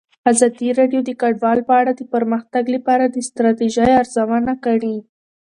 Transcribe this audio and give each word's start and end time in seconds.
ازادي 0.31 0.69
راډیو 0.79 1.01
د 1.05 1.09
کډوال 1.21 1.59
په 1.67 1.73
اړه 1.81 1.91
د 1.95 2.01
پرمختګ 2.13 2.63
لپاره 2.75 3.05
د 3.07 3.17
ستراتیژۍ 3.27 3.91
ارزونه 4.01 4.53
کړې. 4.65 4.95